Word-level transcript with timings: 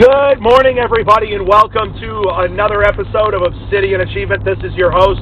Good 0.00 0.40
morning, 0.40 0.80
everybody, 0.80 1.36
and 1.36 1.44
welcome 1.44 1.92
to 1.92 2.10
another 2.48 2.80
episode 2.80 3.36
of 3.36 3.44
Obsidian 3.44 4.00
Achievement. 4.00 4.40
This 4.48 4.56
is 4.64 4.72
your 4.72 4.88
host, 4.88 5.20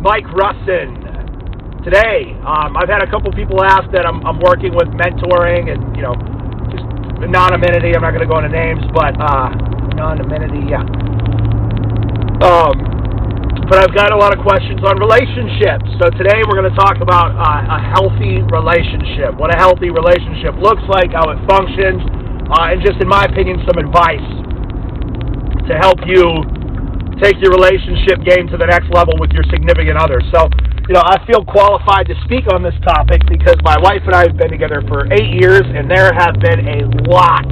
Mike 0.00 0.24
Russin. 0.32 1.84
Today, 1.84 2.32
um, 2.40 2.72
I've 2.72 2.88
had 2.88 3.04
a 3.04 3.10
couple 3.12 3.28
people 3.36 3.60
ask 3.60 3.84
that 3.92 4.08
I'm, 4.08 4.24
I'm, 4.24 4.40
working 4.40 4.72
with 4.72 4.88
mentoring 4.96 5.68
and, 5.68 5.92
you 5.92 6.00
know, 6.00 6.16
just 6.72 6.88
anonymity. 7.20 7.92
I'm 7.92 8.00
not 8.00 8.16
going 8.16 8.24
to 8.24 8.32
go 8.32 8.40
into 8.40 8.48
names, 8.48 8.80
but 8.96 9.12
uh, 9.20 9.52
anonymity, 10.00 10.72
yeah. 10.72 10.88
Um, 12.48 12.80
but 13.68 13.84
I've 13.84 13.92
got 13.92 14.08
a 14.08 14.16
lot 14.16 14.32
of 14.32 14.40
questions 14.40 14.80
on 14.88 14.96
relationships. 15.04 15.84
So 16.00 16.08
today 16.16 16.40
we're 16.48 16.56
going 16.56 16.72
to 16.72 16.80
talk 16.80 17.04
about 17.04 17.36
uh, 17.36 17.76
a 17.76 17.80
healthy 17.92 18.40
relationship, 18.40 19.36
what 19.36 19.52
a 19.52 19.58
healthy 19.60 19.92
relationship 19.92 20.56
looks 20.56 20.88
like, 20.88 21.12
how 21.12 21.28
it 21.28 21.36
functions 21.44 22.23
uh, 22.52 22.72
and 22.72 22.84
just, 22.84 23.00
in 23.00 23.08
my 23.08 23.24
opinion, 23.24 23.62
some 23.64 23.80
advice 23.80 24.28
to 25.68 25.72
help 25.80 25.96
you 26.04 26.20
take 27.22 27.40
your 27.40 27.56
relationship 27.56 28.20
game 28.26 28.50
to 28.52 28.56
the 28.60 28.66
next 28.68 28.90
level 28.92 29.14
with 29.16 29.32
your 29.32 29.44
significant 29.48 29.96
other. 29.96 30.20
So, 30.34 30.50
you 30.84 30.92
know, 30.92 31.00
I 31.00 31.16
feel 31.24 31.40
qualified 31.40 32.04
to 32.12 32.16
speak 32.28 32.44
on 32.52 32.60
this 32.60 32.76
topic 32.84 33.24
because 33.24 33.56
my 33.64 33.80
wife 33.80 34.04
and 34.04 34.12
I 34.12 34.28
have 34.28 34.36
been 34.36 34.52
together 34.52 34.84
for 34.84 35.08
eight 35.08 35.40
years, 35.40 35.64
and 35.64 35.88
there 35.88 36.12
have 36.12 36.36
been 36.44 36.68
a 36.68 36.84
lot 37.08 37.48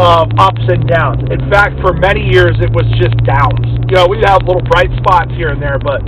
of 0.00 0.32
ups 0.40 0.64
and 0.64 0.88
downs. 0.88 1.20
In 1.28 1.44
fact, 1.52 1.76
for 1.84 1.92
many 1.92 2.24
years, 2.24 2.56
it 2.64 2.72
was 2.72 2.88
just 2.96 3.14
downs. 3.28 3.68
You 3.92 4.00
know, 4.00 4.06
we 4.08 4.24
have 4.24 4.40
little 4.48 4.64
bright 4.64 4.90
spots 4.96 5.30
here 5.36 5.52
and 5.52 5.60
there, 5.60 5.76
but, 5.76 6.00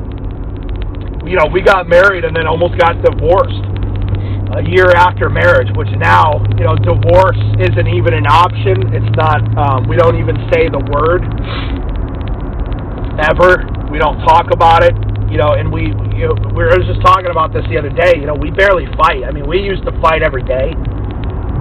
you 1.28 1.36
know, 1.36 1.46
we 1.52 1.60
got 1.60 1.86
married 1.86 2.24
and 2.24 2.34
then 2.34 2.48
almost 2.48 2.80
got 2.80 2.96
divorced 3.04 3.75
a 4.54 4.62
year 4.62 4.94
after 4.94 5.28
marriage, 5.28 5.68
which 5.74 5.90
now, 5.98 6.38
you 6.54 6.62
know, 6.62 6.78
divorce 6.78 7.40
isn't 7.58 7.88
even 7.90 8.14
an 8.14 8.26
option. 8.30 8.94
It's 8.94 9.12
not, 9.18 9.42
um, 9.58 9.90
we 9.90 9.98
don't 9.98 10.14
even 10.22 10.38
say 10.54 10.70
the 10.70 10.78
word 10.94 11.26
ever. 13.26 13.66
We 13.90 13.98
don't 13.98 14.22
talk 14.22 14.54
about 14.54 14.86
it, 14.86 14.94
you 15.26 15.36
know, 15.36 15.58
and 15.58 15.72
we, 15.72 15.90
you 16.14 16.30
know, 16.30 16.36
we 16.54 16.62
were 16.62 16.78
just 16.78 17.02
talking 17.02 17.30
about 17.30 17.50
this 17.50 17.66
the 17.66 17.78
other 17.78 17.90
day. 17.90 18.14
You 18.16 18.30
know, 18.30 18.38
we 18.38 18.54
barely 18.54 18.86
fight. 18.94 19.26
I 19.26 19.34
mean, 19.34 19.50
we 19.50 19.58
used 19.58 19.82
to 19.84 19.92
fight 19.98 20.22
every 20.22 20.46
day, 20.46 20.72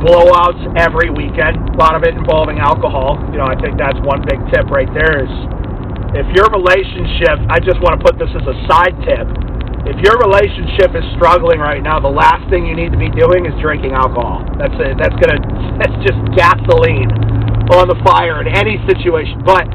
blowouts 0.04 0.62
every 0.78 1.10
weekend, 1.10 1.58
a 1.74 1.78
lot 1.82 1.98
of 1.98 2.04
it 2.06 2.14
involving 2.14 2.62
alcohol. 2.62 3.18
You 3.34 3.42
know, 3.42 3.50
I 3.50 3.58
think 3.58 3.82
that's 3.82 3.98
one 4.06 4.22
big 4.30 4.38
tip 4.54 4.70
right 4.70 4.90
there 4.94 5.26
is 5.26 5.32
if 6.16 6.28
your 6.38 6.48
relationship, 6.54 7.44
I 7.50 7.60
just 7.60 7.82
want 7.82 7.98
to 7.98 8.02
put 8.06 8.16
this 8.16 8.30
as 8.32 8.46
a 8.46 8.56
side 8.70 8.96
tip 9.04 9.45
if 9.86 10.02
your 10.02 10.18
relationship 10.18 10.98
is 10.98 11.06
struggling 11.14 11.62
right 11.62 11.82
now, 11.82 12.02
the 12.02 12.10
last 12.10 12.42
thing 12.50 12.66
you 12.66 12.74
need 12.74 12.90
to 12.90 12.98
be 12.98 13.14
doing 13.14 13.46
is 13.46 13.54
drinking 13.62 13.94
alcohol. 13.94 14.42
That's 14.58 14.74
it. 14.82 14.98
That's 14.98 15.14
gonna. 15.22 15.38
That's 15.80 15.98
just 16.08 16.18
gasoline 16.34 17.12
on 17.76 17.92
the 17.92 18.00
fire 18.08 18.40
in 18.42 18.48
any 18.48 18.82
situation. 18.90 19.44
But 19.46 19.68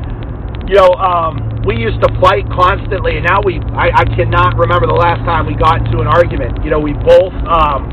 you 0.66 0.74
know, 0.80 0.90
um, 0.98 1.62
we 1.62 1.78
used 1.78 2.02
to 2.02 2.10
fight 2.18 2.42
constantly, 2.50 3.22
and 3.22 3.24
now 3.28 3.38
we. 3.46 3.62
I, 3.70 4.02
I 4.02 4.04
cannot 4.18 4.58
remember 4.58 4.90
the 4.90 4.98
last 4.98 5.22
time 5.22 5.46
we 5.46 5.54
got 5.54 5.78
into 5.78 6.02
an 6.02 6.10
argument. 6.10 6.58
You 6.66 6.74
know, 6.74 6.82
we 6.82 6.90
both. 7.06 7.36
Um, 7.46 7.86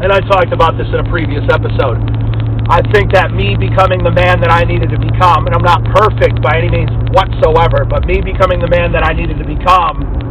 and 0.00 0.08
I 0.08 0.24
talked 0.24 0.56
about 0.56 0.80
this 0.80 0.88
in 0.88 1.04
a 1.04 1.08
previous 1.12 1.44
episode. 1.52 2.00
I 2.72 2.80
think 2.96 3.12
that 3.12 3.36
me 3.36 3.60
becoming 3.60 4.00
the 4.00 4.14
man 4.14 4.40
that 4.40 4.48
I 4.48 4.64
needed 4.64 4.88
to 4.88 5.00
become, 5.00 5.44
and 5.44 5.52
I'm 5.52 5.66
not 5.66 5.84
perfect 5.92 6.40
by 6.40 6.56
any 6.56 6.72
means 6.72 6.88
whatsoever, 7.12 7.84
but 7.84 8.08
me 8.08 8.24
becoming 8.24 8.64
the 8.64 8.70
man 8.72 8.94
that 8.96 9.04
I 9.04 9.12
needed 9.12 9.36
to 9.36 9.44
become 9.44 10.29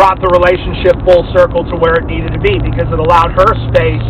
brought 0.00 0.16
the 0.24 0.32
relationship 0.32 0.96
full 1.04 1.28
circle 1.36 1.60
to 1.68 1.76
where 1.76 2.00
it 2.00 2.08
needed 2.08 2.32
to 2.32 2.40
be 2.40 2.56
because 2.56 2.88
it 2.88 2.96
allowed 2.96 3.36
her 3.36 3.52
space 3.68 4.00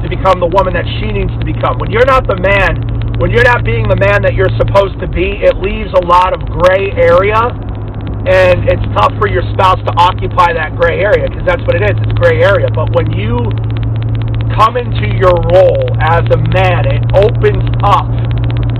to 0.00 0.08
become 0.08 0.40
the 0.40 0.48
woman 0.48 0.72
that 0.72 0.88
she 0.96 1.12
needs 1.12 1.28
to 1.36 1.44
become. 1.44 1.76
When 1.76 1.92
you're 1.92 2.08
not 2.08 2.24
the 2.24 2.40
man, 2.40 3.20
when 3.20 3.28
you're 3.28 3.44
not 3.44 3.60
being 3.60 3.84
the 3.84 4.00
man 4.00 4.24
that 4.24 4.32
you're 4.32 4.48
supposed 4.56 4.96
to 5.04 5.04
be, 5.04 5.44
it 5.44 5.60
leaves 5.60 5.92
a 5.92 6.00
lot 6.08 6.32
of 6.32 6.40
gray 6.40 6.88
area, 6.96 7.36
and 7.36 8.64
it's 8.64 8.86
tough 8.96 9.12
for 9.20 9.28
your 9.28 9.44
spouse 9.52 9.76
to 9.84 9.92
occupy 10.00 10.56
that 10.56 10.72
gray 10.72 11.04
area 11.04 11.28
because 11.28 11.44
that's 11.44 11.60
what 11.68 11.76
it 11.76 11.84
is. 11.84 11.92
It's 12.00 12.16
gray 12.16 12.40
area. 12.40 12.72
But 12.72 12.96
when 12.96 13.12
you 13.12 13.36
come 14.56 14.80
into 14.80 15.04
your 15.20 15.36
role 15.52 15.84
as 16.00 16.24
a 16.32 16.40
man, 16.56 16.88
it 16.88 17.04
opens 17.12 17.68
up 17.84 18.08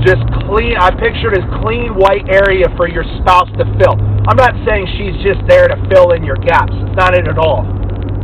just 0.09 0.25
clean. 0.49 0.73
I 0.81 0.88
pictured 0.88 1.37
as 1.37 1.44
clean 1.61 1.93
white 2.00 2.25
area 2.33 2.65
for 2.81 2.88
your 2.88 3.05
spouse 3.21 3.53
to 3.61 3.69
fill. 3.77 4.16
I'm 4.26 4.34
not 4.34 4.59
saying 4.66 4.91
she's 4.98 5.14
just 5.22 5.38
there 5.47 5.70
to 5.70 5.78
fill 5.87 6.10
in 6.10 6.26
your 6.26 6.34
gaps. 6.42 6.75
It's 6.75 6.98
not 6.98 7.14
it 7.14 7.31
at 7.31 7.38
all. 7.38 7.62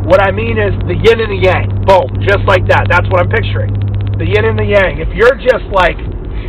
What 0.03 0.19
I 0.19 0.35
mean 0.35 0.59
is 0.59 0.75
the 0.91 0.99
yin 0.99 1.23
and 1.23 1.31
the 1.31 1.39
yang. 1.47 1.87
Boom, 1.87 2.11
just 2.27 2.43
like 2.43 2.67
that. 2.67 2.91
That's 2.91 3.07
what 3.07 3.23
I'm 3.23 3.31
picturing. 3.31 3.71
The 4.19 4.27
yin 4.27 4.43
and 4.43 4.59
the 4.59 4.67
yang. 4.67 4.99
If 4.99 5.15
you're 5.15 5.39
just 5.39 5.63
like, 5.71 5.95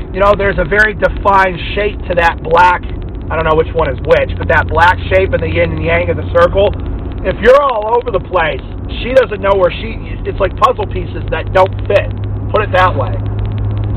you 0.09 0.17
know, 0.17 0.33
there's 0.33 0.57
a 0.57 0.65
very 0.65 0.97
defined 0.97 1.61
shape 1.77 2.01
to 2.09 2.17
that 2.17 2.41
black. 2.41 2.81
I 3.29 3.37
don't 3.37 3.45
know 3.45 3.53
which 3.53 3.69
one 3.77 3.93
is 3.93 4.01
which, 4.01 4.33
but 4.41 4.49
that 4.49 4.65
black 4.65 4.97
shape 5.13 5.37
and 5.37 5.41
the 5.45 5.53
yin 5.53 5.77
and 5.77 5.85
yang 5.85 6.09
of 6.09 6.17
the 6.17 6.25
circle. 6.33 6.73
If 7.21 7.37
you're 7.45 7.61
all 7.61 7.93
over 7.93 8.09
the 8.09 8.25
place, 8.25 8.65
she 9.05 9.13
doesn't 9.13 9.37
know 9.37 9.53
where 9.53 9.69
she. 9.69 10.01
It's 10.25 10.41
like 10.41 10.57
puzzle 10.57 10.89
pieces 10.89 11.21
that 11.29 11.53
don't 11.53 11.77
fit. 11.85 12.09
Put 12.49 12.65
it 12.65 12.73
that 12.73 12.97
way. 12.97 13.13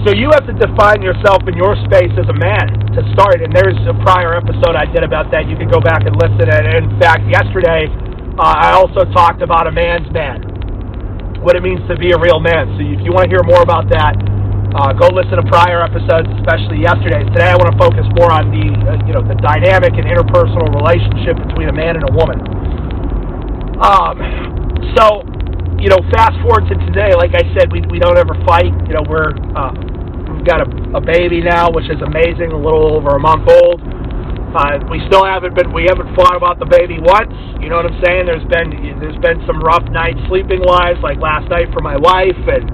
So 0.06 0.14
you 0.14 0.30
have 0.38 0.46
to 0.46 0.54
define 0.54 1.02
yourself 1.02 1.42
in 1.50 1.58
your 1.58 1.74
space 1.90 2.14
as 2.14 2.30
a 2.30 2.38
man 2.38 2.94
to 2.94 3.02
start. 3.10 3.42
And 3.42 3.50
there's 3.50 3.74
a 3.90 3.96
prior 4.06 4.38
episode 4.38 4.78
I 4.78 4.86
did 4.86 5.02
about 5.02 5.34
that. 5.34 5.50
You 5.50 5.58
can 5.58 5.66
go 5.66 5.82
back 5.82 6.06
and 6.06 6.14
listen. 6.14 6.46
And 6.46 6.62
in 6.78 6.94
fact, 7.02 7.26
yesterday 7.26 7.90
uh, 8.38 8.54
I 8.54 8.78
also 8.78 9.02
talked 9.10 9.42
about 9.42 9.66
a 9.66 9.74
man's 9.74 10.06
man, 10.14 11.42
what 11.42 11.58
it 11.58 11.62
means 11.66 11.82
to 11.90 11.98
be 11.98 12.14
a 12.14 12.20
real 12.22 12.38
man. 12.38 12.70
So 12.78 12.86
if 12.86 13.02
you 13.02 13.10
want 13.10 13.26
to 13.26 13.34
hear 13.34 13.42
more 13.42 13.66
about 13.66 13.90
that, 13.90 14.14
uh, 14.78 14.94
go 14.94 15.10
listen 15.10 15.42
to 15.42 15.46
prior 15.50 15.82
episodes, 15.82 16.30
especially 16.38 16.86
yesterday's. 16.86 17.26
Today 17.34 17.50
I 17.50 17.58
want 17.58 17.74
to 17.74 17.78
focus 17.82 18.06
more 18.14 18.30
on 18.30 18.54
the 18.54 18.62
uh, 18.62 19.02
you 19.10 19.12
know 19.16 19.26
the 19.26 19.34
dynamic 19.42 19.98
and 19.98 20.06
interpersonal 20.06 20.70
relationship 20.70 21.34
between 21.50 21.66
a 21.66 21.74
man 21.74 21.98
and 21.98 22.06
a 22.06 22.12
woman. 22.14 22.38
Um, 23.82 24.14
so 24.94 25.26
you 25.82 25.90
know, 25.90 25.98
fast 26.14 26.38
forward 26.46 26.64
to 26.70 26.74
today, 26.86 27.10
like 27.18 27.34
I 27.34 27.42
said, 27.58 27.72
we, 27.72 27.82
we 27.90 27.98
don't 27.98 28.16
ever 28.16 28.38
fight. 28.46 28.72
You 28.88 28.94
know, 28.96 29.04
we're 29.04 29.34
uh, 29.54 29.95
got 30.46 30.62
a, 30.62 30.68
a 30.94 31.02
baby 31.02 31.42
now, 31.42 31.68
which 31.74 31.90
is 31.90 31.98
amazing, 31.98 32.54
a 32.54 32.56
little 32.56 32.94
over 32.94 33.18
a 33.18 33.20
month 33.20 33.50
old. 33.50 33.82
Uh, 34.56 34.80
we 34.88 35.02
still 35.10 35.26
haven't 35.26 35.52
been 35.52 35.68
we 35.74 35.84
haven't 35.84 36.08
fought 36.16 36.32
about 36.32 36.56
the 36.56 36.64
baby 36.64 36.96
once. 37.02 37.34
You 37.60 37.68
know 37.68 37.76
what 37.76 37.92
I'm 37.92 38.00
saying? 38.00 38.24
There's 38.24 38.46
been 38.48 38.72
there's 39.02 39.18
been 39.20 39.42
some 39.44 39.60
rough 39.60 39.84
nights 39.92 40.22
sleeping 40.32 40.64
wise, 40.64 40.96
like 41.04 41.20
last 41.20 41.50
night 41.52 41.68
for 41.76 41.84
my 41.84 41.98
wife, 41.98 42.40
and 42.48 42.64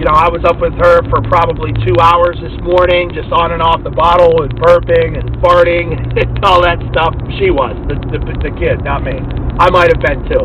you 0.00 0.08
know 0.08 0.16
I 0.16 0.32
was 0.32 0.40
up 0.48 0.62
with 0.62 0.72
her 0.80 1.04
for 1.12 1.20
probably 1.28 1.76
two 1.84 1.98
hours 2.00 2.40
this 2.40 2.56
morning, 2.64 3.12
just 3.12 3.28
on 3.36 3.52
and 3.52 3.60
off 3.60 3.84
the 3.84 3.92
bottle 3.92 4.46
and 4.46 4.54
burping 4.56 5.18
and 5.18 5.28
farting 5.44 5.92
and 6.24 6.40
all 6.40 6.64
that 6.64 6.80
stuff. 6.88 7.12
She 7.36 7.52
was 7.52 7.76
the 7.90 8.00
the, 8.16 8.18
the 8.40 8.52
kid, 8.56 8.80
not 8.80 9.04
me. 9.04 9.18
I 9.60 9.68
might 9.68 9.92
have 9.92 10.00
been 10.00 10.24
too, 10.24 10.44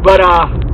but 0.00 0.24
uh, 0.24 0.67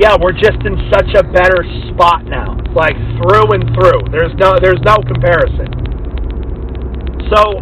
yeah, 0.00 0.16
we're 0.16 0.32
just 0.32 0.56
in 0.64 0.80
such 0.88 1.12
a 1.12 1.20
better 1.20 1.60
spot 1.92 2.24
now, 2.24 2.56
like 2.72 2.96
through 3.20 3.52
and 3.52 3.68
through. 3.76 4.00
There's 4.08 4.32
no 4.40 4.56
there's 4.56 4.80
no 4.80 4.96
comparison. 5.04 5.68
So 7.28 7.60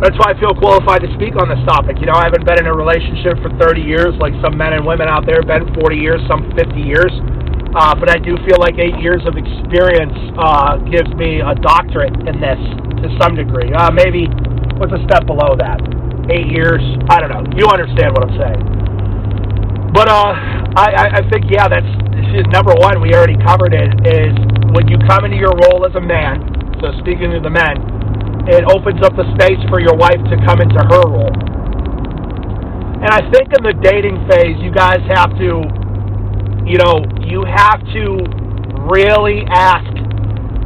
that's 0.00 0.16
why 0.16 0.32
I 0.32 0.40
feel 0.40 0.56
qualified 0.56 1.04
to 1.04 1.10
speak 1.20 1.36
on 1.36 1.52
this 1.52 1.60
topic. 1.68 2.00
You 2.00 2.08
know, 2.08 2.16
I 2.16 2.32
haven't 2.32 2.48
been 2.48 2.64
in 2.64 2.66
a 2.66 2.72
relationship 2.72 3.36
for 3.44 3.52
30 3.60 3.84
years, 3.84 4.16
like 4.16 4.32
some 4.40 4.56
men 4.56 4.72
and 4.72 4.88
women 4.88 5.06
out 5.06 5.28
there, 5.28 5.44
been 5.44 5.68
40 5.76 5.94
years, 5.94 6.18
some 6.26 6.48
50 6.56 6.80
years. 6.80 7.12
Uh, 7.76 7.92
but 7.92 8.08
I 8.08 8.16
do 8.16 8.40
feel 8.48 8.56
like 8.58 8.80
eight 8.80 8.96
years 9.04 9.20
of 9.28 9.36
experience 9.36 10.16
uh, 10.40 10.80
gives 10.88 11.12
me 11.14 11.44
a 11.44 11.54
doctorate 11.60 12.16
in 12.24 12.40
this 12.40 12.60
to 13.04 13.06
some 13.20 13.36
degree. 13.36 13.68
Uh, 13.68 13.92
maybe 13.92 14.26
what's 14.80 14.96
a 14.96 15.02
step 15.04 15.28
below 15.28 15.54
that? 15.60 15.76
Eight 16.32 16.48
years? 16.48 16.80
I 17.12 17.20
don't 17.20 17.30
know. 17.30 17.44
You 17.52 17.68
understand 17.68 18.16
what 18.16 18.32
I'm 18.32 18.36
saying. 18.40 18.73
But 19.94 20.10
uh, 20.10 20.34
I, 20.74 21.22
I 21.22 21.30
think 21.30 21.46
yeah, 21.46 21.70
that's 21.70 21.86
number 22.50 22.74
one. 22.82 22.98
We 22.98 23.14
already 23.14 23.38
covered 23.46 23.70
it. 23.70 23.94
Is 24.02 24.34
when 24.74 24.90
you 24.90 24.98
come 25.06 25.22
into 25.22 25.38
your 25.38 25.54
role 25.70 25.86
as 25.86 25.94
a 25.94 26.02
man. 26.02 26.42
So 26.82 26.90
speaking 26.98 27.30
to 27.30 27.38
the 27.38 27.48
men, 27.54 27.78
it 28.50 28.66
opens 28.66 28.98
up 29.06 29.14
the 29.14 29.22
space 29.38 29.62
for 29.70 29.78
your 29.78 29.94
wife 29.94 30.18
to 30.18 30.36
come 30.42 30.58
into 30.58 30.82
her 30.82 31.04
role. 31.06 31.30
And 33.06 33.10
I 33.14 33.22
think 33.30 33.54
in 33.54 33.62
the 33.62 33.76
dating 33.86 34.18
phase, 34.26 34.58
you 34.58 34.74
guys 34.74 34.98
have 35.14 35.30
to, 35.38 35.62
you 36.66 36.76
know, 36.82 36.98
you 37.22 37.46
have 37.46 37.78
to 37.94 38.04
really 38.90 39.46
ask 39.46 39.86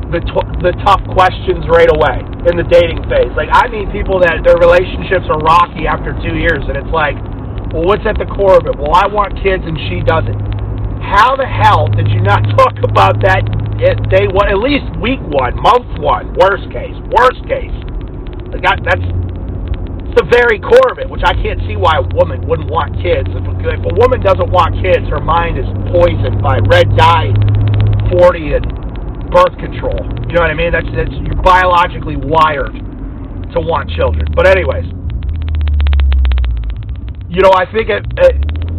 the 0.08 0.25
t- 0.25 0.54
the 0.64 0.72
tough 0.88 1.04
questions 1.12 1.69
right 1.69 1.92
away 1.92 2.25
in 2.48 2.56
the 2.56 2.64
dating 2.64 3.04
phase. 3.12 3.28
Like 3.36 3.52
I 3.52 3.69
meet 3.69 3.92
people 3.92 4.25
that 4.25 4.40
their 4.40 4.56
relationships 4.56 5.28
are 5.28 5.36
rocky 5.44 5.84
after 5.84 6.16
two 6.25 6.32
years, 6.40 6.64
and 6.64 6.80
it's 6.80 6.88
like 6.88 7.20
well, 7.72 7.84
what's 7.84 8.04
at 8.08 8.16
the 8.16 8.28
core 8.28 8.56
of 8.56 8.64
it? 8.64 8.76
Well, 8.76 8.96
I 8.96 9.06
want 9.06 9.36
kids 9.44 9.64
and 9.64 9.76
she 9.88 10.00
doesn't. 10.00 10.38
How 11.04 11.36
the 11.36 11.46
hell 11.46 11.88
did 11.88 12.08
you 12.08 12.20
not 12.20 12.40
talk 12.58 12.76
about 12.84 13.20
that 13.24 13.44
at 13.84 13.96
day 14.10 14.26
one, 14.28 14.48
at 14.48 14.58
least 14.58 14.88
week 14.98 15.20
one, 15.28 15.54
month 15.60 15.88
one, 16.00 16.32
worst 16.40 16.66
case, 16.72 16.96
worst 17.12 17.44
case? 17.44 17.74
That's 18.56 19.04
the 20.16 20.24
very 20.32 20.58
core 20.58 20.90
of 20.90 20.98
it, 20.98 21.06
which 21.06 21.22
I 21.22 21.36
can't 21.36 21.60
see 21.68 21.76
why 21.76 22.00
a 22.00 22.06
woman 22.16 22.42
wouldn't 22.48 22.72
want 22.72 22.96
kids. 22.98 23.28
If 23.28 23.44
a, 23.44 23.52
if 23.70 23.84
a 23.84 23.94
woman 24.00 24.24
doesn't 24.24 24.50
want 24.50 24.80
kids, 24.80 25.04
her 25.12 25.20
mind 25.20 25.60
is 25.60 25.68
poisoned 25.92 26.40
by 26.40 26.58
red 26.66 26.88
dye 26.96 27.30
40 28.10 28.56
and 28.56 28.66
birth 29.30 29.54
control. 29.60 30.00
You 30.26 30.40
know 30.40 30.42
what 30.42 30.50
I 30.50 30.58
mean? 30.58 30.72
That's 30.72 30.88
that's 30.96 31.12
you're 31.22 31.38
biologically 31.44 32.16
wired 32.16 32.72
to 32.72 33.58
want 33.60 33.92
children. 33.92 34.26
But 34.32 34.48
anyways, 34.48 34.88
you 37.28 37.44
know, 37.44 37.52
I 37.52 37.69
think 37.69 37.92
it, 37.92 38.04
it 38.25 38.34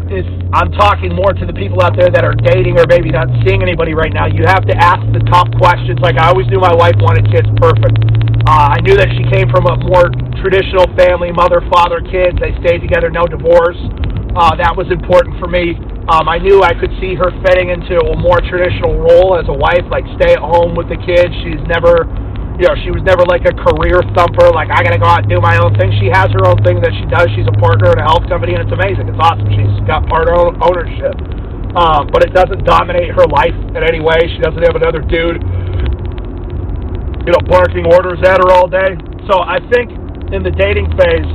is. 0.10 0.26
I'm 0.50 0.74
talking 0.74 1.14
more 1.14 1.38
to 1.38 1.46
the 1.46 1.54
people 1.54 1.86
out 1.86 1.94
there 1.94 2.10
that 2.10 2.26
are 2.26 2.34
dating 2.34 2.82
or 2.82 2.90
maybe 2.90 3.14
not 3.14 3.30
seeing 3.46 3.62
anybody 3.62 3.94
right 3.94 4.10
now. 4.10 4.26
You 4.26 4.42
have 4.50 4.66
to 4.66 4.76
ask 4.76 5.06
the 5.14 5.22
tough 5.30 5.50
questions. 5.62 6.02
Like 6.02 6.18
I 6.18 6.34
always 6.34 6.50
knew 6.50 6.58
my 6.58 6.74
wife 6.74 6.98
wanted 6.98 7.30
kids. 7.30 7.46
Perfect. 7.62 7.94
Uh, 8.50 8.74
I 8.74 8.82
knew 8.82 8.98
that 8.98 9.14
she 9.14 9.22
came 9.30 9.46
from 9.54 9.70
a 9.70 9.78
more 9.86 10.10
traditional 10.42 10.90
family, 10.98 11.30
mother, 11.30 11.62
father, 11.70 12.02
kids. 12.02 12.42
They 12.42 12.58
stayed 12.66 12.82
together, 12.82 13.14
no 13.14 13.30
divorce. 13.30 13.78
Uh, 14.34 14.58
that 14.58 14.74
was 14.74 14.90
important 14.90 15.38
for 15.38 15.46
me. 15.46 15.78
Um, 16.10 16.26
I 16.26 16.42
knew 16.42 16.66
I 16.66 16.74
could 16.74 16.90
see 16.98 17.14
her 17.14 17.30
fitting 17.46 17.70
into 17.70 18.02
a 18.02 18.18
more 18.18 18.42
traditional 18.42 18.98
role 18.98 19.38
as 19.38 19.46
a 19.46 19.54
wife, 19.54 19.86
like 19.94 20.02
stay 20.18 20.34
at 20.34 20.42
home 20.42 20.74
with 20.74 20.90
the 20.90 20.98
kids. 20.98 21.30
She's 21.46 21.62
never 21.70 22.10
you 22.60 22.68
know, 22.68 22.76
she 22.84 22.92
was 22.92 23.00
never 23.08 23.24
like 23.24 23.48
a 23.48 23.56
career 23.56 24.04
thumper, 24.12 24.52
like 24.52 24.68
I 24.68 24.84
gotta 24.84 25.00
go 25.00 25.08
out 25.08 25.24
and 25.24 25.32
do 25.32 25.40
my 25.40 25.56
own 25.64 25.72
thing. 25.80 25.96
She 26.04 26.12
has 26.12 26.28
her 26.36 26.44
own 26.44 26.60
thing 26.68 26.84
that 26.84 26.92
she 26.92 27.08
does. 27.08 27.32
She's 27.32 27.48
a 27.48 27.56
partner 27.56 27.96
in 27.96 28.04
a 28.04 28.06
health 28.06 28.28
company, 28.28 28.52
and 28.52 28.68
it's 28.68 28.76
amazing. 28.76 29.08
It's 29.08 29.16
awesome. 29.16 29.48
She's 29.48 29.72
got 29.88 30.04
part 30.12 30.28
ownership, 30.28 31.16
um, 31.80 32.12
but 32.12 32.28
it 32.28 32.36
doesn't 32.36 32.68
dominate 32.68 33.16
her 33.16 33.24
life 33.32 33.56
in 33.56 33.80
any 33.80 34.04
way. 34.04 34.20
She 34.36 34.44
doesn't 34.44 34.60
have 34.60 34.76
another 34.76 35.00
dude, 35.00 35.40
you 37.24 37.32
know, 37.32 37.40
barking 37.48 37.88
orders 37.88 38.20
at 38.28 38.44
her 38.44 38.52
all 38.52 38.68
day. 38.68 38.92
So 39.32 39.40
I 39.40 39.64
think 39.72 39.96
in 40.36 40.44
the 40.44 40.52
dating 40.52 40.92
phase 41.00 41.32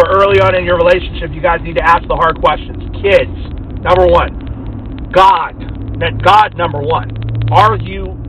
or 0.00 0.16
early 0.16 0.40
on 0.40 0.56
in 0.56 0.64
your 0.64 0.80
relationship, 0.80 1.28
you 1.36 1.44
guys 1.44 1.60
need 1.60 1.76
to 1.76 1.84
ask 1.84 2.08
the 2.08 2.16
hard 2.16 2.40
questions. 2.40 2.80
Kids, 3.04 3.36
number 3.84 4.08
one. 4.08 5.12
God, 5.12 5.60
that 6.00 6.16
God, 6.24 6.56
number 6.56 6.80
one. 6.80 7.12
Are 7.52 7.76
you 7.76 8.19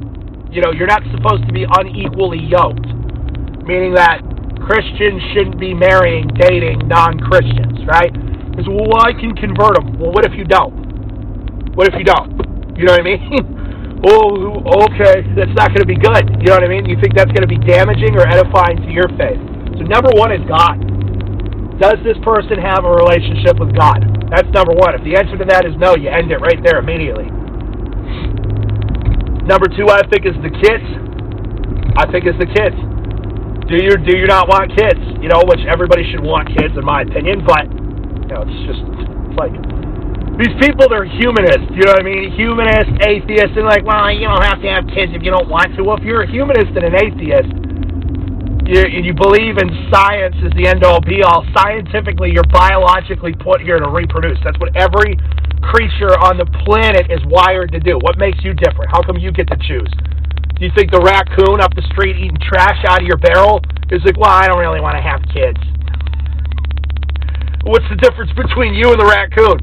you 0.51 0.59
know, 0.59 0.75
you're 0.75 0.92
not 0.92 1.01
supposed 1.15 1.48
to 1.48 1.53
be 1.56 1.63
unequally 1.63 2.44
yoked, 2.44 2.83
meaning 3.63 3.95
that 3.95 4.19
Christians 4.59 5.24
shouldn't 5.31 5.57
be 5.57 5.74
marrying, 5.74 6.27
dating 6.36 6.92
non-Christians, 6.92 7.88
right? 7.88 8.12
Because 8.51 8.68
well, 8.68 9.00
I 9.00 9.15
can 9.15 9.31
convert 9.31 9.80
them. 9.80 9.95
Well, 9.95 10.12
what 10.12 10.27
if 10.27 10.36
you 10.36 10.44
don't? 10.44 10.75
What 11.80 11.88
if 11.88 11.95
you 11.95 12.03
don't? 12.03 12.36
You 12.75 12.83
know 12.83 13.00
what 13.00 13.01
I 13.01 13.07
mean? 13.07 13.24
oh, 14.12 14.59
okay, 14.92 15.24
that's 15.39 15.56
not 15.56 15.71
going 15.71 15.88
to 15.88 15.89
be 15.89 15.95
good. 15.95 16.27
You 16.44 16.51
know 16.51 16.59
what 16.59 16.68
I 16.68 16.71
mean? 16.71 16.83
You 16.83 17.00
think 17.00 17.15
that's 17.15 17.31
going 17.31 17.48
to 17.48 17.51
be 17.51 17.59
damaging 17.63 18.19
or 18.19 18.27
edifying 18.27 18.83
to 18.83 18.92
your 18.92 19.07
faith? 19.15 19.39
So 19.80 19.88
number 19.88 20.12
one 20.19 20.36
is 20.36 20.44
God. 20.51 20.75
Does 21.80 21.98
this 22.03 22.19
person 22.27 22.59
have 22.59 22.83
a 22.83 22.92
relationship 22.92 23.56
with 23.56 23.71
God? 23.71 24.03
That's 24.30 24.51
number 24.51 24.75
one. 24.75 25.00
If 25.00 25.03
the 25.07 25.15
answer 25.15 25.39
to 25.39 25.48
that 25.48 25.65
is 25.65 25.74
no, 25.80 25.95
you 25.95 26.12
end 26.12 26.30
it 26.30 26.44
right 26.44 26.59
there 26.62 26.83
immediately. 26.83 27.31
Number 29.46 29.68
two, 29.68 29.90
I 29.90 30.06
think 30.10 30.26
is 30.26 30.38
the 30.46 30.54
kids. 30.54 30.86
I 31.98 32.06
think 32.12 32.30
is 32.30 32.38
the 32.38 32.48
kids. 32.48 32.78
Do 33.68 33.80
you 33.80 33.96
do 33.98 34.14
you 34.18 34.28
not 34.28 34.48
want 34.52 34.70
kids? 34.76 35.00
You 35.24 35.32
know, 35.32 35.42
which 35.48 35.64
everybody 35.66 36.06
should 36.12 36.22
want 36.22 36.50
kids, 36.54 36.76
in 36.78 36.86
my 36.86 37.02
opinion. 37.02 37.42
But 37.42 37.66
you 37.66 38.30
know, 38.30 38.44
it's 38.46 38.62
just 38.68 38.84
it's 38.84 39.38
like 39.40 39.54
these 40.38 40.54
people. 40.62 40.88
They're 40.88 41.08
humanists. 41.08 41.72
You 41.74 41.88
know 41.88 41.96
what 41.98 42.04
I 42.04 42.08
mean? 42.08 42.32
Humanists, 42.38 42.96
atheists, 43.06 43.56
and 43.58 43.66
like, 43.66 43.82
well, 43.84 44.12
you 44.14 44.30
don't 44.30 44.46
have 44.46 44.62
to 44.62 44.70
have 44.70 44.86
kids 44.94 45.12
if 45.16 45.24
you 45.26 45.32
don't 45.32 45.50
want 45.50 45.74
to. 45.76 45.84
Well, 45.84 45.98
if 45.98 46.04
you're 46.04 46.24
a 46.24 46.30
humanist 46.30 46.72
and 46.78 46.86
an 46.86 46.96
atheist, 46.96 47.52
you, 48.72 49.04
you 49.04 49.14
believe 49.14 49.58
in 49.58 49.68
science 49.92 50.36
is 50.40 50.52
the 50.56 50.70
end 50.70 50.84
all 50.84 51.02
be 51.02 51.24
all. 51.24 51.44
Scientifically, 51.58 52.32
you're 52.32 52.48
biologically 52.52 53.34
put 53.36 53.60
here 53.60 53.80
to 53.80 53.90
reproduce. 53.90 54.40
That's 54.44 54.58
what 54.60 54.76
every 54.76 55.20
creature 55.62 56.18
on 56.19 56.38
the 56.38 56.46
planet 56.66 57.10
is 57.10 57.22
wired 57.30 57.72
to 57.72 57.80
do? 57.80 57.98
What 58.02 58.18
makes 58.18 58.44
you 58.44 58.54
different? 58.54 58.92
How 58.92 59.02
come 59.02 59.18
you 59.18 59.31
get 59.31 59.48
to 59.50 59.58
choose? 59.62 59.90
Do 60.58 60.66
you 60.66 60.72
think 60.78 60.92
the 60.92 61.02
raccoon 61.02 61.62
up 61.62 61.74
the 61.74 61.81
street 61.90 62.18
eating 62.18 62.38
trash 62.38 62.78
out 62.86 63.02
of 63.02 63.08
your 63.08 63.18
barrel 63.18 63.62
is 63.90 64.02
like, 64.06 64.18
well, 64.18 64.30
I 64.30 64.46
don't 64.46 64.62
really 64.62 64.81
want 64.81 64.94
to 64.94 65.02
have 65.02 65.22
kids? 65.34 65.58
What's 67.66 67.86
the 67.90 67.98
difference 67.98 68.34
between 68.34 68.74
you 68.74 68.90
and 68.90 69.00
the 69.02 69.10
raccoon? 69.10 69.62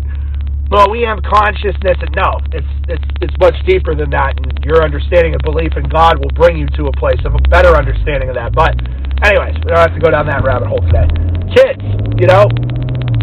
Well, 0.70 0.90
we 0.92 1.00
have 1.08 1.24
consciousness, 1.24 1.96
and 1.96 2.12
no, 2.12 2.44
it's 2.52 2.68
it's 2.92 3.08
it's 3.24 3.36
much 3.40 3.56
deeper 3.64 3.96
than 3.96 4.12
that. 4.12 4.36
And 4.36 4.52
your 4.68 4.84
understanding 4.84 5.32
of 5.34 5.40
belief 5.40 5.72
in 5.80 5.88
God 5.88 6.20
will 6.20 6.30
bring 6.36 6.60
you 6.60 6.68
to 6.76 6.92
a 6.92 6.94
place 7.00 7.18
of 7.24 7.32
a 7.32 7.42
better 7.48 7.72
understanding 7.72 8.28
of 8.28 8.36
that. 8.36 8.52
But, 8.52 8.76
anyways, 9.24 9.56
we 9.64 9.72
don't 9.72 9.80
have 9.80 9.96
to 9.96 10.02
go 10.02 10.12
down 10.12 10.28
that 10.28 10.44
rabbit 10.44 10.68
hole 10.68 10.84
today. 10.84 11.08
Kids, 11.56 11.80
you 12.20 12.28
know, 12.28 12.52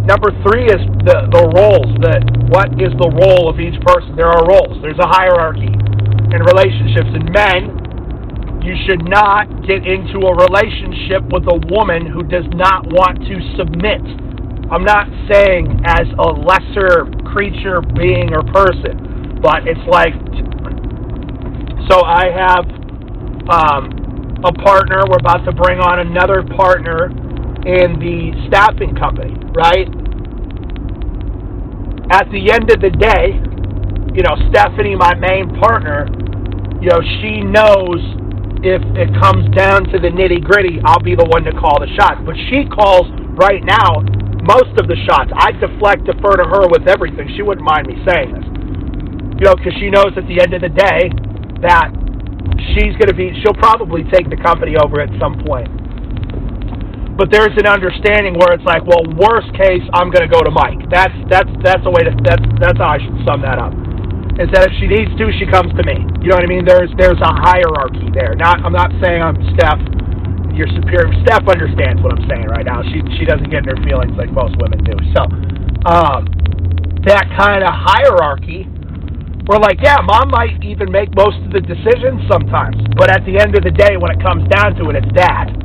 number 0.05 0.29
three 0.45 0.65
is 0.69 0.81
the, 1.05 1.27
the 1.33 1.43
roles. 1.53 1.91
That 2.05 2.21
what 2.49 2.69
is 2.77 2.93
the 3.01 3.09
role 3.09 3.49
of 3.49 3.59
each 3.59 3.77
person? 3.81 4.15
There 4.15 4.29
are 4.29 4.45
roles. 4.45 4.77
There's 4.81 5.01
a 5.01 5.09
hierarchy 5.09 5.69
in 5.69 6.39
relationships. 6.41 7.09
And 7.09 7.25
men, 7.33 7.85
you 8.65 8.73
should 8.85 9.05
not 9.05 9.45
get 9.65 9.85
into 9.85 10.25
a 10.25 10.33
relationship 10.33 11.21
with 11.29 11.45
a 11.45 11.57
woman 11.69 12.05
who 12.05 12.23
does 12.25 12.45
not 12.53 12.85
want 12.89 13.21
to 13.25 13.35
submit. 13.57 14.01
I'm 14.69 14.85
not 14.85 15.05
saying 15.29 15.85
as 15.85 16.09
a 16.17 16.29
lesser 16.33 17.05
creature, 17.29 17.81
being, 17.93 18.33
or 18.33 18.41
person, 18.49 19.37
but 19.41 19.67
it's 19.69 19.85
like. 19.85 20.13
So 21.85 22.01
I 22.01 22.33
have 22.33 22.65
um, 23.45 24.41
a 24.41 24.53
partner. 24.65 25.05
We're 25.05 25.21
about 25.21 25.45
to 25.45 25.53
bring 25.53 25.77
on 25.77 25.99
another 26.01 26.41
partner 26.57 27.13
in 27.65 27.97
the 28.01 28.33
staffing 28.49 28.95
company, 28.95 29.33
right? 29.53 29.89
At 32.15 32.31
the 32.31 32.47
end 32.47 32.71
of 32.71 32.79
the 32.79 32.95
day, 32.95 33.35
you 34.15 34.23
know, 34.23 34.39
Stephanie, 34.47 34.95
my 34.95 35.11
main 35.19 35.51
partner, 35.59 36.07
you 36.79 36.87
know, 36.87 37.03
she 37.19 37.43
knows 37.43 37.99
if 38.63 38.79
it 38.95 39.11
comes 39.19 39.43
down 39.51 39.83
to 39.91 39.99
the 39.99 40.07
nitty 40.07 40.39
gritty, 40.39 40.79
I'll 40.87 41.03
be 41.03 41.11
the 41.11 41.27
one 41.27 41.43
to 41.43 41.51
call 41.51 41.75
the 41.75 41.91
shots. 41.99 42.23
But 42.23 42.39
she 42.47 42.63
calls 42.71 43.11
right 43.35 43.59
now 43.67 43.99
most 44.47 44.79
of 44.79 44.87
the 44.87 44.95
shots. 45.03 45.27
I 45.35 45.51
deflect, 45.59 46.07
defer 46.07 46.39
to 46.39 46.47
her 46.47 46.71
with 46.71 46.87
everything. 46.87 47.27
She 47.35 47.43
wouldn't 47.43 47.67
mind 47.67 47.91
me 47.91 47.99
saying 48.07 48.31
this. 48.31 48.47
You 49.35 49.51
know, 49.51 49.55
because 49.59 49.75
she 49.75 49.91
knows 49.91 50.15
at 50.15 50.23
the 50.31 50.39
end 50.39 50.55
of 50.55 50.63
the 50.63 50.71
day 50.71 51.11
that 51.67 51.91
she's 52.71 52.95
going 52.95 53.11
to 53.11 53.17
be, 53.17 53.35
she'll 53.43 53.59
probably 53.59 54.07
take 54.07 54.31
the 54.31 54.39
company 54.39 54.79
over 54.79 55.03
at 55.03 55.11
some 55.19 55.35
point 55.43 55.67
but 57.15 57.31
there's 57.31 57.55
an 57.55 57.63
understanding 57.63 58.35
where 58.35 58.51
it's 58.51 58.67
like, 58.67 58.83
well, 58.83 59.07
worst 59.15 59.47
case, 59.55 59.83
I'm 59.95 60.11
going 60.11 60.27
to 60.27 60.31
go 60.31 60.43
to 60.43 60.51
Mike. 60.51 60.83
That's 60.91 61.15
that's 61.31 61.47
that's 61.63 61.83
the 61.87 61.91
way 61.91 62.03
to 62.03 62.11
that's 62.27 62.43
that's 62.59 62.75
how 62.75 62.91
I 62.91 62.99
should 62.99 63.15
sum 63.23 63.39
that 63.47 63.55
up. 63.55 63.71
Is 64.35 64.51
that 64.51 64.67
if 64.67 64.75
she 64.83 64.87
needs 64.91 65.15
to, 65.15 65.31
she 65.39 65.47
comes 65.47 65.71
to 65.79 65.83
me. 65.87 65.95
You 66.19 66.27
know 66.27 66.35
what 66.35 66.43
I 66.43 66.51
mean? 66.51 66.67
There's 66.67 66.91
there's 66.99 67.19
a 67.23 67.31
hierarchy 67.39 68.11
there. 68.11 68.35
Not 68.35 68.59
I'm 68.67 68.75
not 68.75 68.91
saying 68.99 69.23
I'm 69.23 69.39
Steph, 69.55 69.79
your 70.51 70.67
superior. 70.75 71.07
Steph 71.23 71.47
understands 71.47 72.03
what 72.03 72.19
I'm 72.19 72.23
saying 72.27 72.51
right 72.51 72.67
now. 72.67 72.83
She 72.83 72.99
she 73.15 73.23
doesn't 73.23 73.47
get 73.47 73.63
in 73.63 73.71
her 73.71 73.79
feelings 73.87 74.11
like 74.19 74.27
most 74.35 74.59
women 74.59 74.83
do. 74.83 74.99
So, 75.15 75.23
um, 75.87 76.27
that 77.07 77.31
kind 77.39 77.63
of 77.63 77.71
hierarchy. 77.71 78.67
We're 79.47 79.61
like, 79.61 79.77
yeah, 79.79 80.01
mom 80.01 80.33
might 80.33 80.57
even 80.65 80.91
make 80.91 81.13
most 81.15 81.37
of 81.45 81.53
the 81.53 81.61
decisions 81.61 82.25
sometimes, 82.25 82.81
but 82.97 83.13
at 83.13 83.21
the 83.29 83.37
end 83.37 83.53
of 83.53 83.61
the 83.61 83.69
day, 83.69 83.93
when 83.93 84.09
it 84.09 84.17
comes 84.17 84.41
down 84.49 84.73
to 84.81 84.89
it, 84.89 84.97
it's 84.97 85.13
dad. 85.13 85.64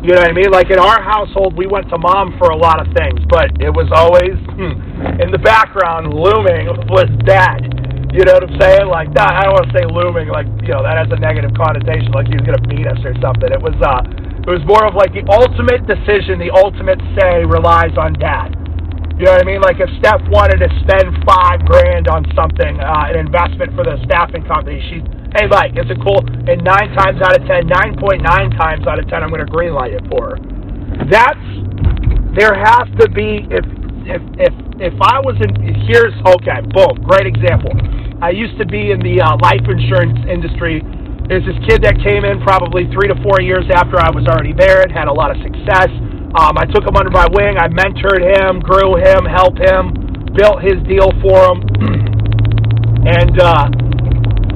You 0.00 0.16
know 0.16 0.24
what 0.24 0.32
I 0.32 0.36
mean? 0.36 0.48
Like 0.48 0.72
in 0.72 0.80
our 0.80 0.96
household, 1.04 1.60
we 1.60 1.68
went 1.68 1.92
to 1.92 1.98
mom 2.00 2.32
for 2.40 2.48
a 2.48 2.56
lot 2.56 2.80
of 2.80 2.88
things, 2.96 3.20
but 3.28 3.52
it 3.60 3.68
was 3.68 3.84
always 3.92 4.32
hmm, 4.56 4.80
in 5.20 5.28
the 5.28 5.36
background 5.44 6.08
looming 6.08 6.72
was 6.88 7.04
dad. 7.28 7.60
You 8.08 8.24
know 8.24 8.40
what 8.40 8.48
I'm 8.48 8.56
saying? 8.56 8.88
Like 8.88 9.12
that. 9.12 9.28
I 9.28 9.44
don't 9.44 9.60
want 9.60 9.68
to 9.68 9.74
say 9.76 9.84
looming, 9.84 10.32
like 10.32 10.48
you 10.64 10.72
know 10.72 10.80
that 10.80 10.96
has 10.96 11.12
a 11.12 11.20
negative 11.20 11.52
connotation, 11.52 12.16
like 12.16 12.32
he's 12.32 12.40
gonna 12.40 12.64
beat 12.64 12.88
us 12.88 12.96
or 13.04 13.12
something. 13.20 13.52
It 13.52 13.60
was 13.60 13.76
uh, 13.84 14.00
it 14.40 14.48
was 14.48 14.64
more 14.64 14.88
of 14.88 14.96
like 14.96 15.12
the 15.12 15.22
ultimate 15.28 15.84
decision, 15.84 16.40
the 16.40 16.48
ultimate 16.48 16.98
say 17.20 17.44
relies 17.44 17.92
on 18.00 18.16
dad. 18.16 18.56
You 19.20 19.28
know 19.28 19.36
what 19.36 19.44
I 19.44 19.46
mean? 19.46 19.60
Like 19.60 19.84
if 19.84 19.92
Steph 20.00 20.24
wanted 20.32 20.64
to 20.64 20.68
spend 20.80 21.12
five 21.28 21.60
grand 21.68 22.08
on 22.08 22.24
something, 22.32 22.80
uh, 22.80 23.12
an 23.12 23.20
investment 23.20 23.76
for 23.76 23.84
the 23.84 24.00
staffing 24.08 24.48
company, 24.48 24.80
she 24.88 25.04
hey, 25.36 25.46
Mike, 25.46 25.78
is 25.78 25.86
it 25.86 25.98
cool? 26.02 26.18
And 26.18 26.58
nine 26.66 26.90
times 26.98 27.22
out 27.22 27.38
of 27.38 27.46
ten, 27.46 27.70
9.9 27.70 28.22
times 28.58 28.86
out 28.86 28.98
of 28.98 29.06
10, 29.06 29.22
I'm 29.22 29.30
going 29.30 29.44
to 29.44 29.50
greenlight 29.50 29.94
it 29.94 30.02
for 30.10 30.34
her. 30.34 30.36
That's, 31.06 31.46
there 32.34 32.54
has 32.54 32.86
to 32.98 33.06
be, 33.10 33.46
if, 33.46 33.62
if, 34.10 34.22
if, 34.50 34.54
if 34.82 34.96
I 34.98 35.22
was 35.22 35.38
in, 35.38 35.50
here's, 35.86 36.14
okay, 36.26 36.66
boom, 36.74 36.98
great 37.06 37.30
example. 37.30 37.70
I 38.18 38.34
used 38.34 38.58
to 38.58 38.66
be 38.66 38.90
in 38.90 38.98
the 39.00 39.22
uh, 39.22 39.38
life 39.38 39.62
insurance 39.70 40.18
industry. 40.26 40.82
There's 41.30 41.46
this 41.46 41.58
kid 41.70 41.86
that 41.86 42.02
came 42.02 42.26
in 42.26 42.42
probably 42.42 42.90
three 42.90 43.06
to 43.06 43.16
four 43.22 43.38
years 43.38 43.64
after 43.70 44.02
I 44.02 44.10
was 44.10 44.26
already 44.26 44.52
married, 44.52 44.90
had 44.90 45.06
a 45.06 45.14
lot 45.14 45.30
of 45.30 45.38
success. 45.46 45.88
Um, 46.34 46.58
I 46.58 46.66
took 46.66 46.82
him 46.82 46.98
under 46.98 47.10
my 47.10 47.26
wing. 47.30 47.54
I 47.54 47.70
mentored 47.70 48.22
him, 48.22 48.58
grew 48.60 48.98
him, 48.98 49.26
helped 49.30 49.62
him, 49.62 49.94
built 50.34 50.58
his 50.62 50.78
deal 50.90 51.10
for 51.22 51.38
him. 51.54 51.58
and, 53.14 53.34
uh, 53.38 53.89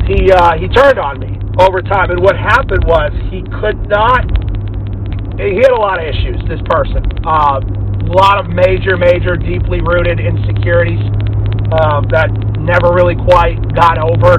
he 0.07 0.31
uh, 0.33 0.59
he 0.59 0.69
turned 0.69 0.99
on 0.99 1.21
me 1.21 1.39
over 1.59 1.83
time. 1.83 2.11
And 2.11 2.21
what 2.23 2.37
happened 2.37 2.85
was 2.87 3.13
he 3.31 3.43
could 3.61 3.89
not. 3.89 4.25
He 5.39 5.59
had 5.63 5.73
a 5.73 5.81
lot 5.81 5.99
of 5.99 6.07
issues. 6.07 6.39
This 6.49 6.61
person, 6.71 7.03
uh, 7.27 7.59
a 7.61 8.15
lot 8.15 8.39
of 8.39 8.47
major, 8.51 8.97
major, 8.97 9.37
deeply 9.37 9.81
rooted 9.83 10.21
insecurities 10.21 11.03
uh, 11.73 12.03
that 12.15 12.31
never 12.61 12.95
really 12.95 13.17
quite 13.17 13.59
got 13.75 13.99
over. 13.99 14.39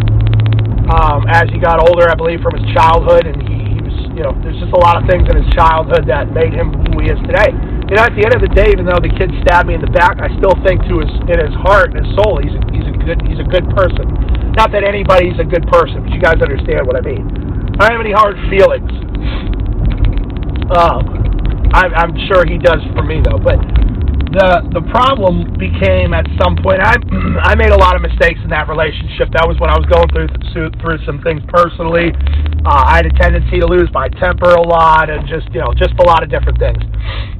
um, 0.89 1.25
as 1.29 1.49
he 1.49 1.57
got 1.59 1.81
older, 1.81 2.09
I 2.09 2.15
believe, 2.15 2.41
from 2.41 2.53
his 2.57 2.65
childhood, 2.73 3.25
and 3.25 3.41
he, 3.41 3.77
he 3.77 3.79
was, 3.81 3.95
you 4.13 4.21
know, 4.21 4.33
there's 4.45 4.57
just 4.61 4.73
a 4.73 4.81
lot 4.81 5.01
of 5.01 5.09
things 5.09 5.25
in 5.29 5.35
his 5.37 5.49
childhood 5.57 6.05
that 6.07 6.29
made 6.33 6.53
him 6.53 6.73
who 6.93 7.01
he 7.01 7.09
is 7.09 7.17
today. 7.25 7.49
You 7.89 7.97
know, 7.97 8.05
at 8.05 8.13
the 8.17 8.25
end 8.25 8.33
of 8.37 8.41
the 8.41 8.53
day, 8.53 8.69
even 8.73 8.85
though 8.85 9.01
the 9.01 9.13
kid 9.13 9.29
stabbed 9.45 9.69
me 9.69 9.73
in 9.77 9.81
the 9.81 9.93
back, 9.93 10.17
I 10.21 10.29
still 10.37 10.53
think 10.65 10.81
to 10.89 11.01
his 11.01 11.11
in 11.29 11.37
his 11.41 11.53
heart 11.65 11.93
and 11.93 12.05
his 12.05 12.09
soul, 12.17 12.41
he's 12.41 12.53
a, 12.53 12.61
he's 12.73 12.87
a 12.89 12.95
good 13.01 13.19
he's 13.25 13.41
a 13.41 13.45
good 13.49 13.65
person. 13.77 14.05
Not 14.55 14.71
that 14.71 14.83
anybody's 14.87 15.37
a 15.39 15.43
good 15.43 15.67
person, 15.67 16.03
but 16.03 16.11
you 16.15 16.19
guys 16.19 16.39
understand 16.41 16.87
what 16.87 16.95
I 16.95 17.03
mean. 17.03 17.27
I 17.79 17.91
don't 17.91 17.99
have 17.99 18.05
any 18.07 18.15
hard 18.15 18.39
feelings. 18.47 18.87
Um, 20.71 21.69
I'm, 21.75 21.91
I'm 21.93 22.13
sure 22.31 22.47
he 22.47 22.57
does 22.57 22.79
for 22.95 23.03
me 23.03 23.19
though, 23.19 23.37
but 23.37 23.59
the 24.35 24.67
the 24.75 24.83
problem 24.91 25.55
became 25.55 26.11
at 26.11 26.27
some 26.43 26.59
point. 26.59 26.83
I 26.83 26.99
I 27.49 27.55
made 27.55 27.71
a 27.71 27.79
lot 27.79 27.95
of 27.95 28.03
mistakes 28.03 28.43
in 28.43 28.51
that 28.51 28.67
relationship. 28.67 29.31
That 29.31 29.47
was 29.47 29.55
when 29.63 29.71
I 29.71 29.79
was 29.79 29.87
going 29.87 30.11
through 30.11 30.27
through 30.83 30.99
some 31.07 31.23
things 31.23 31.39
personally. 31.47 32.11
Uh, 32.67 32.83
I 32.91 32.99
had 32.99 33.07
a 33.07 33.15
tendency 33.15 33.63
to 33.63 33.67
lose 33.67 33.87
my 33.95 34.11
temper 34.19 34.51
a 34.51 34.61
lot, 34.61 35.07
and 35.07 35.23
just 35.23 35.47
you 35.55 35.63
know 35.63 35.71
just 35.71 35.95
a 36.03 36.05
lot 36.05 36.19
of 36.19 36.27
different 36.27 36.59
things. 36.59 36.83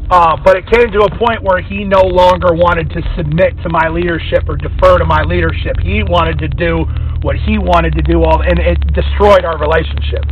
Uh, 0.07 0.39
but 0.39 0.55
it 0.55 0.63
came 0.71 0.87
to 0.95 1.03
a 1.03 1.11
point 1.19 1.43
where 1.43 1.59
he 1.59 1.83
no 1.83 2.05
longer 2.05 2.55
wanted 2.55 2.87
to 2.95 3.01
submit 3.17 3.57
to 3.65 3.69
my 3.73 3.89
leadership 3.91 4.47
or 4.47 4.55
defer 4.55 5.01
to 5.01 5.05
my 5.05 5.25
leadership. 5.27 5.75
He 5.83 6.05
wanted 6.05 6.39
to 6.39 6.47
do 6.47 6.85
what 7.25 7.35
he 7.35 7.57
wanted 7.57 7.97
to 7.97 8.03
do, 8.05 8.23
all, 8.23 8.39
and 8.45 8.55
it 8.61 8.77
destroyed 8.93 9.43
our 9.43 9.57
relationship. 9.57 10.23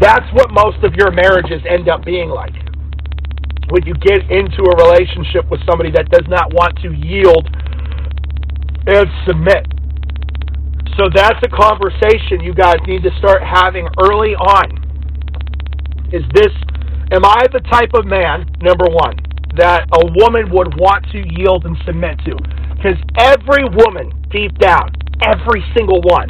That's 0.00 0.24
what 0.32 0.48
most 0.54 0.80
of 0.86 0.94
your 0.94 1.10
marriages 1.10 1.60
end 1.68 1.90
up 1.90 2.06
being 2.06 2.30
like 2.30 2.69
when 3.70 3.86
you 3.86 3.94
get 3.94 4.26
into 4.30 4.66
a 4.66 4.74
relationship 4.82 5.48
with 5.48 5.62
somebody 5.64 5.90
that 5.94 6.10
does 6.10 6.26
not 6.26 6.52
want 6.52 6.74
to 6.82 6.90
yield 6.90 7.46
and 8.86 9.06
submit. 9.26 9.62
So 10.98 11.06
that's 11.14 11.38
a 11.46 11.48
conversation 11.48 12.42
you 12.42 12.52
guys 12.52 12.76
need 12.86 13.02
to 13.04 13.10
start 13.18 13.42
having 13.42 13.86
early 14.02 14.34
on. 14.34 14.74
Is 16.12 16.26
this, 16.34 16.50
am 17.14 17.24
I 17.24 17.46
the 17.52 17.62
type 17.70 17.94
of 17.94 18.04
man, 18.04 18.44
number 18.60 18.90
one, 18.90 19.14
that 19.56 19.86
a 19.94 20.02
woman 20.18 20.50
would 20.50 20.74
want 20.74 21.06
to 21.14 21.22
yield 21.38 21.64
and 21.64 21.76
submit 21.86 22.18
to? 22.26 22.34
Because 22.74 22.98
every 23.16 23.64
woman, 23.70 24.10
deep 24.30 24.58
down, 24.58 24.90
every 25.22 25.62
single 25.76 26.02
one, 26.02 26.26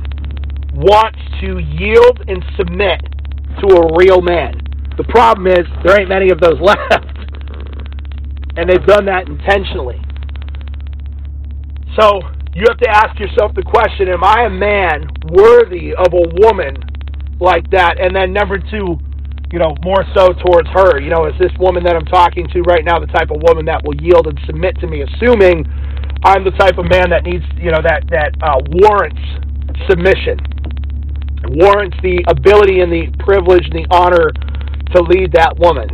wants 0.76 1.18
to 1.40 1.58
yield 1.58 2.20
and 2.28 2.44
submit 2.56 3.00
to 3.64 3.66
a 3.80 3.96
real 3.96 4.20
man. 4.20 4.60
The 4.98 5.04
problem 5.08 5.46
is, 5.46 5.64
there 5.82 5.98
ain't 5.98 6.10
many 6.10 6.28
of 6.30 6.40
those 6.40 6.60
left 6.60 7.09
and 8.56 8.68
they've 8.68 8.86
done 8.86 9.06
that 9.06 9.28
intentionally. 9.28 10.00
So 11.98 12.22
you 12.54 12.64
have 12.68 12.78
to 12.78 12.90
ask 12.90 13.18
yourself 13.18 13.54
the 13.54 13.62
question 13.62 14.08
Am 14.08 14.24
I 14.24 14.46
a 14.46 14.50
man 14.50 15.06
worthy 15.30 15.94
of 15.94 16.12
a 16.12 16.24
woman 16.42 16.74
like 17.40 17.70
that? 17.70 18.00
And 18.00 18.14
then, 18.14 18.32
number 18.32 18.58
two, 18.58 18.98
you 19.52 19.58
know, 19.58 19.74
more 19.82 20.04
so 20.14 20.32
towards 20.46 20.68
her. 20.70 21.00
You 21.00 21.10
know, 21.10 21.26
is 21.26 21.34
this 21.38 21.52
woman 21.58 21.82
that 21.84 21.94
I'm 21.94 22.06
talking 22.06 22.46
to 22.54 22.62
right 22.62 22.84
now 22.84 22.98
the 22.98 23.10
type 23.10 23.30
of 23.30 23.42
woman 23.42 23.66
that 23.66 23.82
will 23.84 23.98
yield 23.98 24.26
and 24.26 24.38
submit 24.46 24.78
to 24.80 24.86
me, 24.86 25.02
assuming 25.02 25.66
I'm 26.22 26.44
the 26.44 26.54
type 26.58 26.78
of 26.78 26.86
man 26.86 27.10
that 27.10 27.24
needs, 27.24 27.44
you 27.56 27.70
know, 27.70 27.82
that, 27.82 28.06
that 28.10 28.34
uh, 28.42 28.60
warrants 28.82 29.22
submission, 29.88 30.38
warrants 31.56 31.96
the 32.02 32.22
ability 32.28 32.80
and 32.80 32.92
the 32.92 33.10
privilege 33.24 33.64
and 33.70 33.82
the 33.82 33.86
honor 33.90 34.30
to 34.94 35.02
lead 35.02 35.32
that 35.32 35.58
woman. 35.58 35.88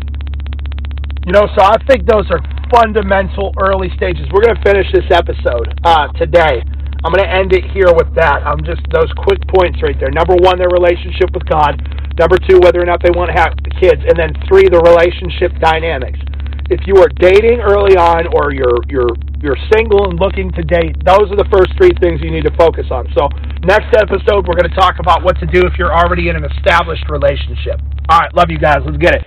You 1.27 1.35
know, 1.35 1.51
so 1.59 1.61
I 1.67 1.75
think 1.91 2.07
those 2.07 2.31
are 2.31 2.39
fundamental 2.71 3.51
early 3.59 3.91
stages. 3.99 4.31
We're 4.31 4.47
going 4.47 4.55
to 4.55 4.63
finish 4.63 4.87
this 4.95 5.11
episode 5.11 5.75
uh, 5.83 6.07
today. 6.15 6.63
I'm 7.03 7.11
going 7.11 7.27
to 7.27 7.27
end 7.27 7.51
it 7.51 7.67
here 7.75 7.91
with 7.91 8.15
that. 8.15 8.47
I'm 8.47 8.63
just 8.63 8.87
those 8.95 9.11
quick 9.27 9.43
points 9.51 9.83
right 9.83 9.99
there. 9.99 10.15
Number 10.15 10.39
one, 10.39 10.55
their 10.55 10.71
relationship 10.71 11.35
with 11.35 11.43
God. 11.51 11.83
Number 12.15 12.39
two, 12.39 12.63
whether 12.63 12.79
or 12.79 12.87
not 12.87 13.03
they 13.03 13.11
want 13.11 13.35
to 13.35 13.37
have 13.43 13.59
kids, 13.83 14.07
and 14.07 14.15
then 14.15 14.39
three, 14.47 14.71
the 14.71 14.79
relationship 14.87 15.51
dynamics. 15.59 16.23
If 16.71 16.87
you 16.87 16.95
are 17.03 17.11
dating 17.19 17.59
early 17.59 17.99
on, 17.99 18.31
or 18.31 18.55
you're 18.55 18.79
you're 18.87 19.15
you're 19.43 19.59
single 19.75 20.07
and 20.07 20.19
looking 20.19 20.51
to 20.55 20.63
date, 20.63 20.95
those 21.03 21.27
are 21.31 21.39
the 21.39 21.47
first 21.51 21.75
three 21.75 21.95
things 21.99 22.23
you 22.23 22.31
need 22.31 22.47
to 22.47 22.55
focus 22.55 22.87
on. 22.91 23.07
So, 23.19 23.27
next 23.67 23.95
episode, 23.99 24.47
we're 24.47 24.59
going 24.59 24.71
to 24.71 24.79
talk 24.79 24.99
about 24.99 25.23
what 25.23 25.39
to 25.43 25.47
do 25.47 25.63
if 25.67 25.75
you're 25.79 25.95
already 25.95 26.31
in 26.31 26.35
an 26.35 26.47
established 26.59 27.07
relationship. 27.11 27.83
All 28.09 28.19
right, 28.19 28.33
love 28.35 28.47
you 28.49 28.59
guys. 28.59 28.83
Let's 28.87 28.99
get 28.99 29.15
it. 29.15 29.23